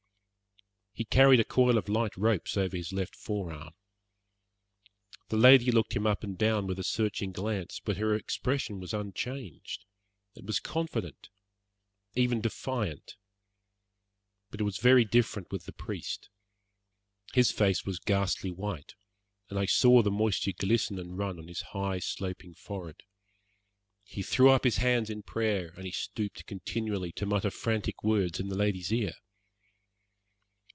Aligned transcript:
He 0.93 1.05
carried 1.05 1.39
a 1.39 1.45
coil 1.45 1.79
of 1.79 1.89
light 1.89 2.15
ropes 2.15 2.57
over 2.57 2.77
his 2.77 2.93
left 2.93 3.15
forearm. 3.15 3.71
The 5.29 5.37
lady 5.37 5.71
looked 5.71 5.93
him 5.95 6.05
up 6.05 6.21
and 6.23 6.37
down 6.37 6.67
with 6.67 6.77
a 6.77 6.83
searching 6.83 7.31
glance, 7.31 7.79
but 7.79 7.97
her 7.97 8.13
expression 8.13 8.79
was 8.79 8.93
unchanged. 8.93 9.85
It 10.35 10.43
was 10.45 10.59
confident 10.59 11.29
even 12.13 12.39
defiant. 12.39 13.15
But 14.51 14.59
it 14.61 14.65
was 14.65 14.77
very 14.77 15.03
different 15.03 15.49
with 15.49 15.65
the 15.65 15.73
priest. 15.73 16.29
His 17.33 17.51
face 17.51 17.83
was 17.83 17.97
ghastly 17.97 18.51
white, 18.51 18.93
and 19.49 19.57
I 19.57 19.65
saw 19.65 20.03
the 20.03 20.11
moisture 20.11 20.51
glisten 20.55 20.99
and 20.99 21.17
run 21.17 21.39
on 21.39 21.47
his 21.47 21.61
high, 21.61 21.97
sloping 21.97 22.53
forehead. 22.53 23.01
He 24.03 24.21
threw 24.21 24.49
up 24.49 24.65
his 24.65 24.77
hands 24.77 25.09
in 25.09 25.23
prayer 25.23 25.69
and 25.77 25.85
he 25.85 25.91
stooped 25.91 26.45
continually 26.45 27.11
to 27.13 27.25
mutter 27.25 27.49
frantic 27.49 28.03
words 28.03 28.39
in 28.39 28.49
the 28.49 28.57
lady's 28.57 28.93
ear. 28.93 29.13